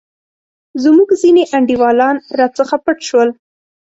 [0.83, 3.29] زموږ ځیني انډیوالان راڅخه پټ شول.